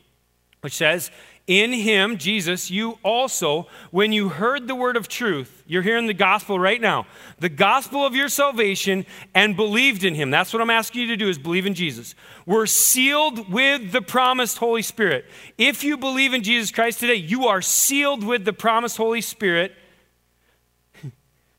[0.62, 1.10] which says,
[1.46, 6.14] in him, Jesus, you also, when you heard the word of truth, you're hearing the
[6.14, 7.06] gospel right now,
[7.38, 10.30] the gospel of your salvation, and believed in him.
[10.30, 12.14] That's what I'm asking you to do is believe in Jesus.
[12.46, 15.26] We're sealed with the promised Holy Spirit.
[15.58, 19.74] If you believe in Jesus Christ today, you are sealed with the promised Holy Spirit,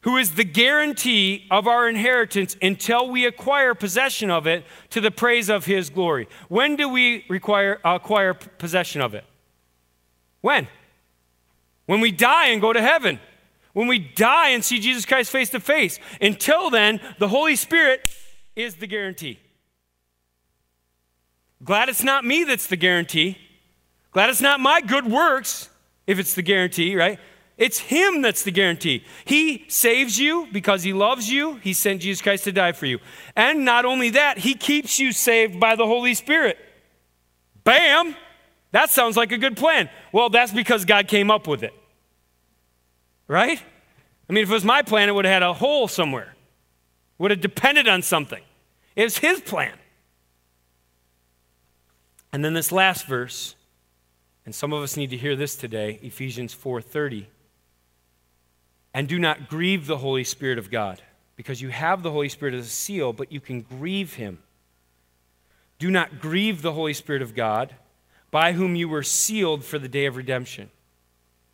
[0.01, 5.11] who is the guarantee of our inheritance until we acquire possession of it to the
[5.11, 6.27] praise of his glory.
[6.47, 9.25] When do we require, acquire possession of it?
[10.41, 10.67] When?
[11.85, 13.19] When we die and go to heaven.
[13.73, 15.99] When we die and see Jesus Christ face to face.
[16.21, 18.01] Until then, the Holy Spirit
[18.55, 19.39] is the guarantee.
[21.63, 23.37] Glad it's not me that's the guarantee.
[24.11, 25.69] Glad it's not my good works
[26.07, 27.19] if it's the guarantee, right?
[27.59, 29.03] It's Him that's the guarantee.
[29.25, 31.55] He saves you because He loves you.
[31.55, 32.99] He sent Jesus Christ to die for you.
[33.35, 36.57] And not only that, He keeps you saved by the Holy Spirit.
[37.65, 38.15] Bam!
[38.71, 39.89] That sounds like a good plan.
[40.13, 41.73] Well, that's because God came up with it.
[43.27, 43.61] Right?
[44.29, 47.21] I mean, if it was my plan, it would have had a hole somewhere, it
[47.21, 48.41] would have depended on something.
[48.95, 49.73] It was His plan.
[52.31, 53.55] And then this last verse,
[54.45, 57.25] and some of us need to hear this today, Ephesians 4:30.
[58.93, 61.01] And do not grieve the Holy Spirit of God,
[61.35, 64.39] because you have the Holy Spirit as a seal, but you can grieve him.
[65.77, 67.75] Do not grieve the Holy Spirit of God
[68.31, 70.69] by whom you were sealed for the day of redemption.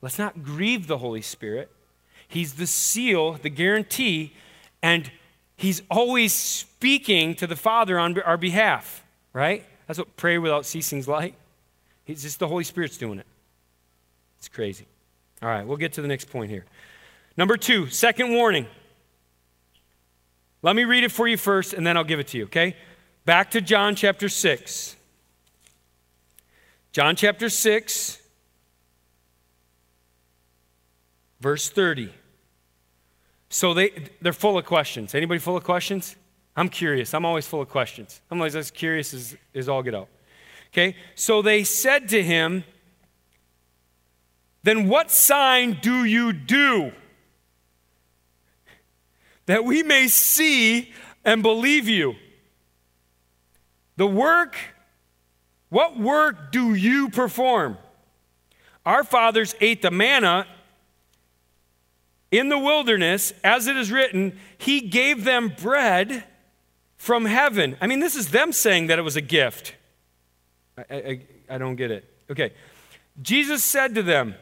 [0.01, 1.69] Let's not grieve the Holy Spirit.
[2.27, 4.33] He's the seal, the guarantee,
[4.81, 5.11] and
[5.57, 9.65] He's always speaking to the Father on our behalf, right?
[9.87, 11.33] That's what prayer without ceasing is like.
[12.07, 13.25] It's just the Holy Spirit's doing it.
[14.37, 14.85] It's crazy.
[15.41, 16.65] All right, we'll get to the next point here.
[17.37, 18.67] Number two, second warning.
[20.61, 22.75] Let me read it for you first, and then I'll give it to you, okay?
[23.25, 24.95] Back to John chapter 6.
[26.91, 28.21] John chapter 6,
[31.41, 32.13] verse 30.
[33.49, 35.13] So they, they're full of questions.
[35.13, 36.15] Anybody full of questions?
[36.55, 37.13] I'm curious.
[37.13, 38.21] I'm always full of questions.
[38.31, 40.07] I'm always as curious as, as all get out.
[40.71, 40.95] Okay?
[41.15, 42.63] So they said to him,
[44.63, 46.91] then what sign do you do?
[49.45, 52.15] That we may see and believe you.
[53.97, 54.57] The work,
[55.69, 57.77] what work do you perform?
[58.85, 60.47] Our fathers ate the manna
[62.31, 66.25] in the wilderness, as it is written, He gave them bread
[66.97, 67.77] from heaven.
[67.79, 69.75] I mean, this is them saying that it was a gift.
[70.77, 72.03] I, I, I don't get it.
[72.29, 72.51] Okay.
[73.21, 74.35] Jesus said to them,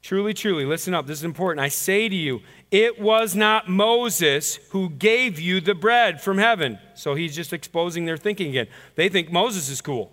[0.00, 1.06] Truly, truly, listen up.
[1.06, 1.62] This is important.
[1.62, 6.78] I say to you, it was not Moses who gave you the bread from heaven.
[6.94, 8.68] So he's just exposing their thinking again.
[8.94, 10.12] They think Moses is cool.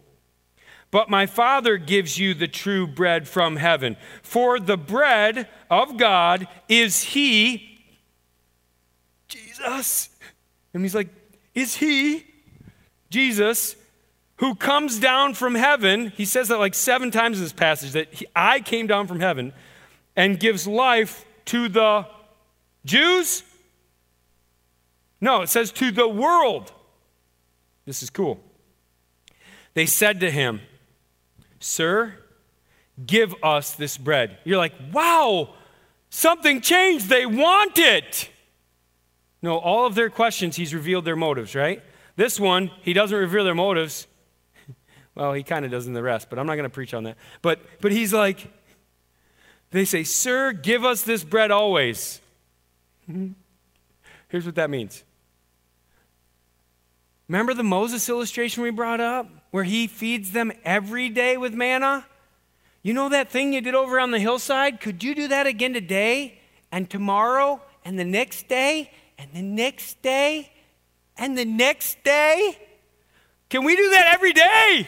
[0.92, 3.98] But my Father gives you the true bread from heaven.
[4.24, 7.82] For the bread of God is He,
[9.28, 10.10] Jesus.
[10.74, 11.10] And he's like,
[11.54, 12.26] Is He,
[13.10, 13.76] Jesus,
[14.38, 16.14] who comes down from heaven?
[16.16, 19.20] He says that like seven times in this passage that he, I came down from
[19.20, 19.54] heaven
[20.16, 22.06] and gives life to the
[22.86, 23.44] Jews?
[25.20, 26.72] No, it says to the world.
[27.86, 28.40] This is cool.
[29.74, 30.62] They said to him,
[31.60, 32.14] Sir,
[33.04, 34.38] give us this bread.
[34.44, 35.56] You're like, wow,
[36.10, 37.10] something changed.
[37.10, 38.30] They want it.
[39.42, 41.84] No, all of their questions, he's revealed their motives, right?
[42.16, 44.08] This one, he doesn't reveal their motives.
[45.16, 47.06] Well, he kind of does in the rest, but I'm not going to preach on
[47.06, 47.16] that.
[47.42, 48.52] But, but he's like,
[49.72, 52.20] they say, Sir, give us this bread always.
[53.10, 53.34] Mm-hmm.
[54.30, 55.04] Here's what that means.
[57.28, 62.06] Remember the Moses illustration we brought up where he feeds them every day with manna?
[62.84, 64.80] You know that thing you did over on the hillside?
[64.80, 66.40] Could you do that again today
[66.72, 70.52] and tomorrow and the next day and the next day
[71.18, 72.60] and the next day?
[73.50, 74.88] Can we do that every day?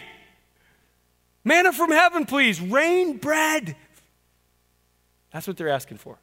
[1.43, 2.61] Manna from heaven, please.
[2.61, 3.75] Rain bread.
[5.31, 6.19] That's what they're asking for.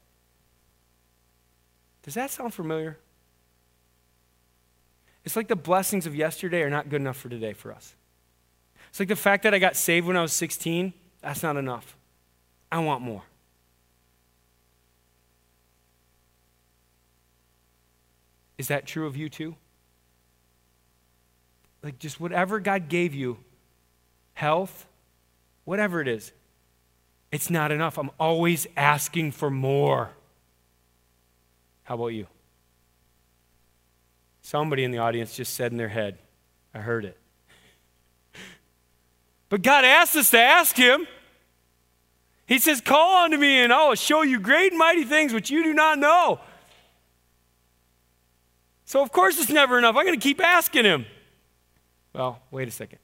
[2.05, 2.99] Does that sound familiar?
[5.25, 7.97] It's like the blessings of yesterday are not good enough for today for us.
[8.91, 11.97] It's like the fact that I got saved when I was 16, that's not enough.
[12.71, 13.23] I want more.
[18.59, 19.57] Is that true of you too?
[21.83, 23.39] Like just whatever God gave you,
[24.35, 24.87] health,
[25.65, 26.33] whatever it is,
[27.33, 27.99] it's not enough.
[27.99, 30.11] I'm always asking for more.
[31.85, 32.27] How about you?
[34.43, 36.19] Somebody in the audience just said in their head,
[36.75, 37.19] I heard it.
[39.51, 41.07] But God asked us to ask Him.
[42.47, 45.51] He says, Call unto me, and I will show you great and mighty things which
[45.51, 46.41] you do not know.
[48.85, 49.97] So, of course, it's never enough.
[49.97, 51.07] I'm going to keep asking Him.
[52.13, 52.99] Well, wait a second.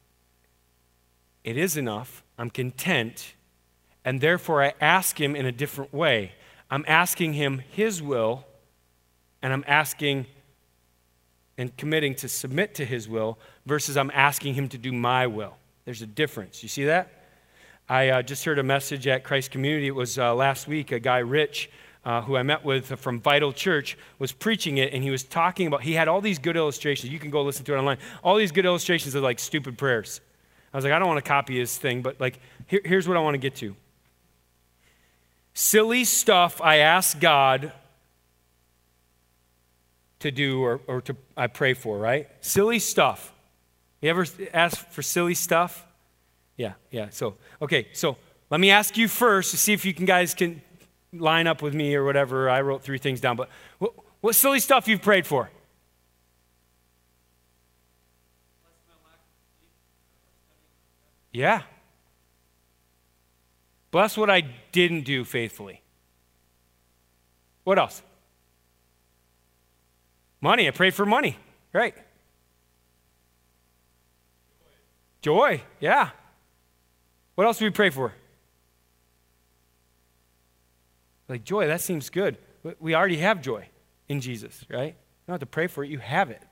[1.43, 2.23] It is enough.
[2.39, 3.35] I'm content.
[4.05, 6.33] And therefore, I ask Him in a different way.
[6.71, 8.45] I'm asking Him His will,
[9.43, 10.27] and I'm asking
[11.59, 15.57] and committing to submit to his will versus I'm asking him to do my will.
[15.85, 16.63] There's a difference.
[16.63, 17.11] You see that?
[17.89, 19.89] I uh, just heard a message at Christ Community.
[19.89, 20.93] It was uh, last week.
[20.93, 21.71] A guy, Rich,
[22.05, 25.67] uh, who I met with from Vital Church, was preaching it, and he was talking
[25.67, 27.13] about, he had all these good illustrations.
[27.13, 27.99] You can go listen to it online.
[28.23, 30.21] All these good illustrations of like stupid prayers.
[30.73, 33.17] I was like, I don't want to copy his thing, but like, here, here's what
[33.17, 33.75] I want to get to.
[35.53, 37.73] Silly stuff I ask God
[40.21, 42.29] to do or, or to I pray for, right?
[42.41, 43.33] Silly stuff.
[44.01, 45.87] You ever ask for silly stuff?
[46.57, 47.09] Yeah, yeah.
[47.11, 48.17] So, okay, so
[48.51, 50.63] let me ask you first to see if you can guys can
[51.13, 52.49] line up with me or whatever.
[52.49, 55.51] I wrote three things down, but what, what silly stuff you've prayed for?
[61.33, 61.63] Yeah.
[63.91, 65.83] Bless what I didn't do faithfully.
[67.65, 68.03] What else?
[70.41, 70.69] Money.
[70.69, 71.37] I prayed for money.
[71.73, 71.95] Right.
[75.23, 75.57] Joy.
[75.57, 75.63] Joy.
[75.81, 76.11] Yeah.
[77.35, 78.13] What else do we pray for?
[81.31, 82.37] Like joy, that seems good.
[82.81, 83.69] We already have joy
[84.09, 84.89] in Jesus, right?
[84.89, 84.95] You
[85.27, 86.43] don't have to pray for it, you have it.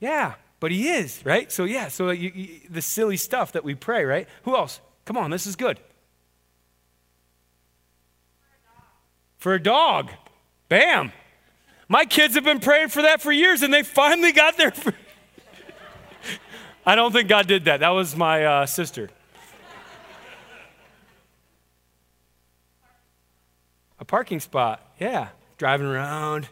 [0.00, 1.52] Yeah, but He is, right?
[1.52, 4.26] So, yeah, so you, you, the silly stuff that we pray, right?
[4.44, 4.80] Who else?
[5.04, 5.78] Come on, this is good.
[9.36, 10.10] For a dog.
[10.72, 11.12] Bam.
[11.86, 14.70] My kids have been praying for that for years and they finally got there.
[14.70, 14.94] For...
[16.86, 17.80] I don't think God did that.
[17.80, 19.10] That was my uh, sister.
[24.00, 25.28] A parking spot, yeah.
[25.58, 26.48] Driving around.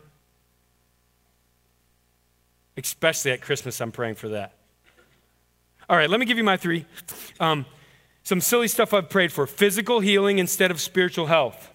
[2.77, 4.53] Especially at Christmas, I'm praying for that.
[5.89, 6.85] All right, let me give you my three.
[7.41, 7.65] Um,
[8.23, 11.70] Some silly stuff I've prayed for physical healing instead of spiritual health.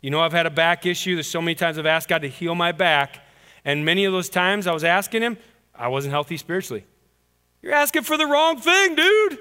[0.00, 1.14] You know, I've had a back issue.
[1.14, 3.24] There's so many times I've asked God to heal my back.
[3.64, 5.36] And many of those times I was asking Him,
[5.74, 6.84] I wasn't healthy spiritually.
[7.62, 9.38] You're asking for the wrong thing, dude.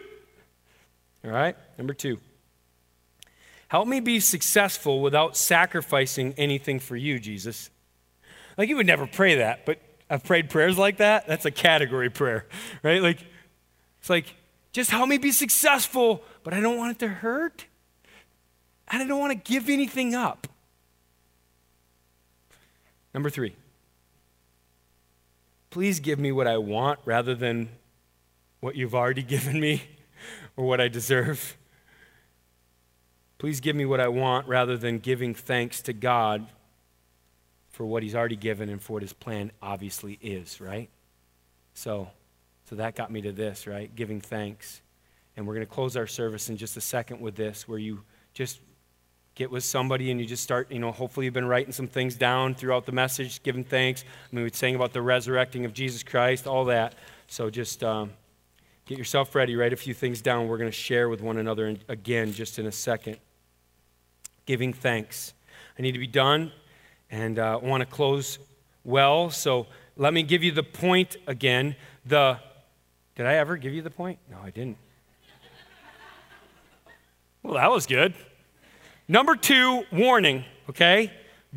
[1.24, 2.20] All right, number two.
[3.68, 7.70] Help me be successful without sacrificing anything for you, Jesus.
[8.58, 9.80] Like, you would never pray that, but
[10.10, 11.28] I've prayed prayers like that.
[11.28, 12.46] That's a category prayer,
[12.82, 13.02] right?
[13.02, 13.20] Like,
[14.00, 14.34] it's like,
[14.72, 17.66] just help me be successful, but I don't want it to hurt.
[18.90, 20.48] And I don't want to give anything up.
[23.14, 23.56] Number three,
[25.70, 27.70] please give me what I want rather than
[28.60, 29.84] what you've already given me
[30.56, 31.58] or what I deserve.
[33.38, 36.48] Please give me what I want rather than giving thanks to God
[37.70, 40.90] for what He's already given and for what His plan obviously is, right?
[41.74, 42.10] So,
[42.70, 43.94] so that got me to this, right?
[43.96, 44.82] Giving thanks.
[45.36, 48.02] And we're going to close our service in just a second with this, where you
[48.34, 48.60] just
[49.38, 52.16] get with somebody and you just start, you know, hopefully you've been writing some things
[52.16, 54.04] down throughout the message, giving thanks.
[54.04, 56.96] I mean, we are saying about the resurrecting of Jesus Christ, all that.
[57.28, 58.12] So just um,
[58.88, 60.48] get yourself ready, write a few things down.
[60.48, 63.18] We're going to share with one another again just in a second.
[64.48, 65.34] Giving thanks.
[65.78, 66.52] I need to be done
[67.12, 68.40] and uh, want to close
[68.84, 69.30] well.
[69.30, 69.68] So
[69.98, 71.76] let me give you the point again.
[72.08, 72.40] The
[73.16, 74.18] did I ever give you the point?
[74.32, 74.78] No, I didn't.
[77.44, 78.14] Well, that was good.
[79.08, 81.12] Number two, warning, okay?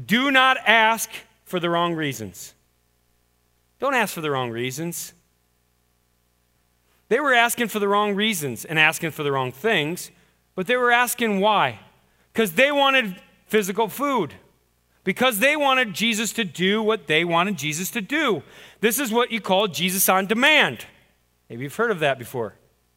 [0.07, 1.11] Do not ask
[1.45, 2.55] for the wrong reasons.
[3.81, 5.13] Don't ask for the wrong reasons.
[7.09, 10.13] They were asking for the wrong reasons and asking for the wrong things,
[10.55, 11.81] but they were asking why?
[12.33, 14.35] Because they wanted physical food,
[15.03, 18.45] because they wanted Jesus to do what they wanted Jesus to do.
[18.81, 20.87] This is what you call Jesus on demand.
[21.49, 22.55] Maybe you've heard of that before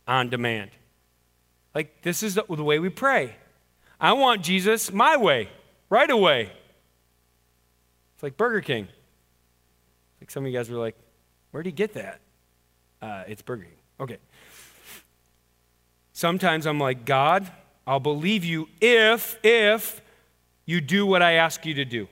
[0.07, 0.69] on demand.
[1.73, 3.35] Like, this is the, the way we pray.
[3.99, 5.49] I want Jesus my way,
[5.89, 6.51] right away.
[8.15, 8.87] It's like Burger King.
[10.21, 10.95] Like some of you guys were like,
[11.51, 12.19] where did he get that?
[13.01, 13.73] Uh, it's Burger King.
[13.99, 14.17] Okay.
[16.13, 17.51] Sometimes I'm like, God,
[17.85, 20.01] I'll believe you if, if
[20.65, 22.07] you do what I ask you to do.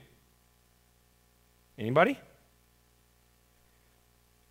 [1.78, 2.18] Anybody?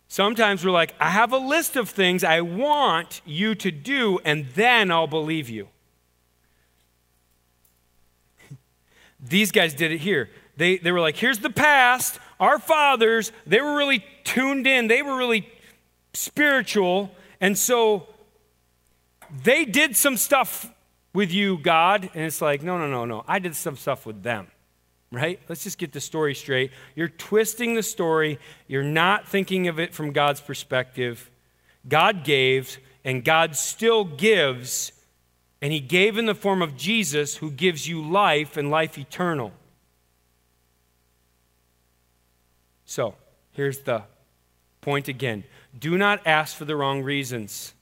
[0.08, 4.46] Sometimes we're like, I have a list of things I want you to do, and
[4.54, 5.68] then I'll believe you.
[9.22, 10.28] These guys did it here.
[10.56, 12.18] They, they were like, here's the past.
[12.40, 15.48] Our fathers, they were really tuned in, they were really
[16.12, 17.10] spiritual.
[17.40, 18.08] And so
[19.42, 20.70] they did some stuff
[21.14, 22.10] with you, God.
[22.14, 23.24] And it's like, no, no, no, no.
[23.26, 24.48] I did some stuff with them,
[25.10, 25.40] right?
[25.48, 26.72] Let's just get the story straight.
[26.94, 31.30] You're twisting the story, you're not thinking of it from God's perspective.
[31.88, 34.92] God gave, and God still gives
[35.62, 39.52] and he gave in the form of Jesus, who gives you life and life eternal.
[42.84, 43.14] So,
[43.52, 44.02] here's the
[44.80, 45.44] point again
[45.78, 47.74] do not ask for the wrong reasons.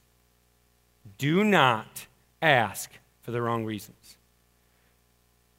[1.17, 2.05] Do not
[2.41, 4.17] ask for the wrong reasons.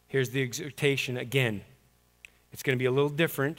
[0.06, 1.62] Here's the exhortation again.
[2.52, 3.58] It's going to be a little different.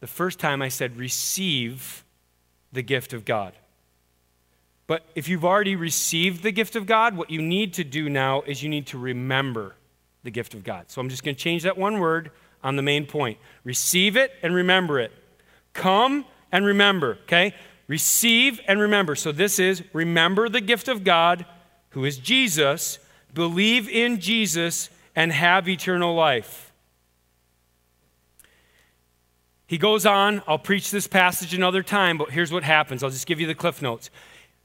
[0.00, 2.04] The first time I said, receive
[2.72, 3.52] the gift of God.
[4.90, 8.42] But if you've already received the gift of God, what you need to do now
[8.42, 9.76] is you need to remember
[10.24, 10.90] the gift of God.
[10.90, 12.32] So I'm just going to change that one word
[12.64, 13.38] on the main point.
[13.62, 15.12] Receive it and remember it.
[15.74, 17.54] Come and remember, okay?
[17.86, 19.14] Receive and remember.
[19.14, 21.46] So this is remember the gift of God,
[21.90, 22.98] who is Jesus,
[23.32, 26.72] believe in Jesus, and have eternal life.
[29.68, 33.04] He goes on, I'll preach this passage another time, but here's what happens.
[33.04, 34.10] I'll just give you the cliff notes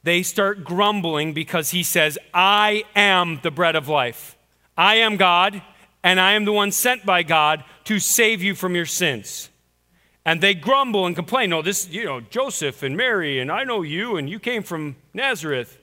[0.05, 4.37] they start grumbling because he says, I am the bread of life.
[4.77, 5.63] I am God,
[6.03, 9.49] and I am the one sent by God to save you from your sins.
[10.23, 11.49] And they grumble and complain.
[11.49, 14.95] No, this, you know, Joseph and Mary, and I know you, and you came from
[15.11, 15.75] Nazareth.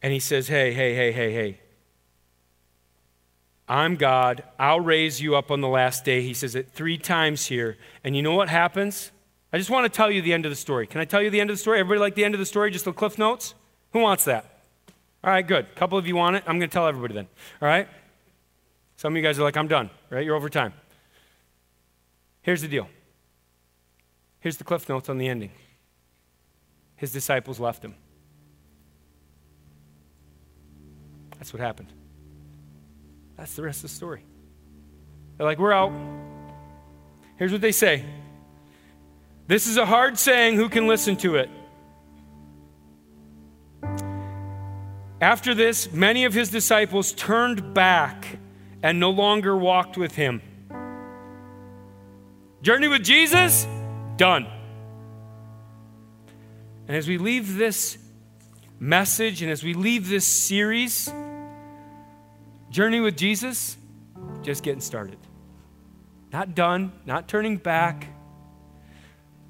[0.00, 1.60] And he says, Hey, hey, hey, hey, hey.
[3.68, 4.44] I'm God.
[4.60, 6.22] I'll raise you up on the last day.
[6.22, 7.78] He says it three times here.
[8.04, 9.10] And you know what happens?
[9.52, 10.86] I just want to tell you the end of the story.
[10.86, 11.80] Can I tell you the end of the story?
[11.80, 13.54] Everybody like the end of the story, just the cliff notes?
[13.92, 14.62] Who wants that?
[15.24, 15.66] All right, good.
[15.66, 16.44] A couple of you want it.
[16.46, 17.26] I'm going to tell everybody then.
[17.60, 17.88] All right?
[18.96, 20.24] Some of you guys are like, I'm done, right?
[20.24, 20.72] You're over time.
[22.42, 22.88] Here's the deal.
[24.40, 25.50] Here's the cliff notes on the ending.
[26.96, 27.94] His disciples left him.
[31.38, 31.88] That's what happened.
[33.36, 34.22] That's the rest of the story.
[35.36, 35.92] They're like, we're out.
[37.36, 38.04] Here's what they say
[39.50, 40.54] this is a hard saying.
[40.54, 41.50] Who can listen to it?
[45.20, 48.38] After this, many of his disciples turned back
[48.80, 50.40] and no longer walked with him.
[52.62, 53.66] Journey with Jesus,
[54.16, 54.46] done.
[56.86, 57.98] And as we leave this
[58.78, 61.12] message and as we leave this series,
[62.70, 63.76] Journey with Jesus,
[64.42, 65.18] just getting started.
[66.32, 68.06] Not done, not turning back,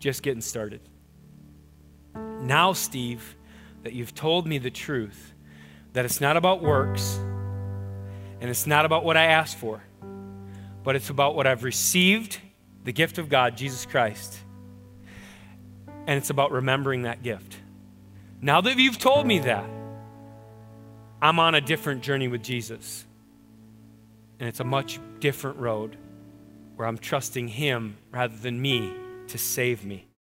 [0.00, 0.80] just getting started.
[2.14, 3.36] Now, Steve,
[3.82, 5.34] that you've told me the truth,
[5.92, 7.18] that it's not about works
[8.40, 9.82] and it's not about what I asked for,
[10.82, 12.38] but it's about what I've received
[12.84, 14.38] the gift of God, Jesus Christ.
[16.06, 17.58] And it's about remembering that gift.
[18.40, 19.68] Now that you've told me that,
[21.20, 23.04] I'm on a different journey with Jesus.
[24.38, 25.98] And it's a much different road
[26.76, 28.94] where I'm trusting Him rather than me
[29.30, 30.09] to save me.